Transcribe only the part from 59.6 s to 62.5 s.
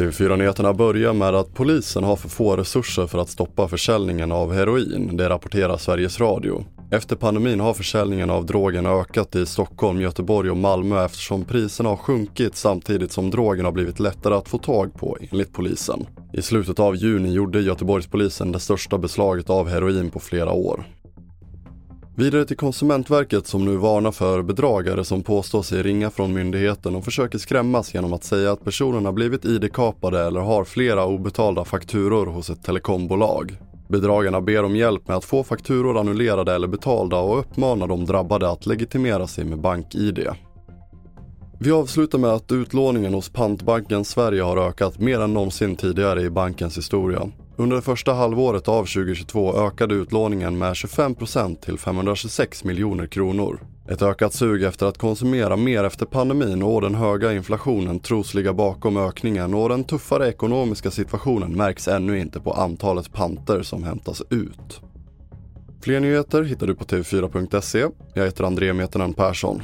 den tuffare ekonomiska situationen märks ännu inte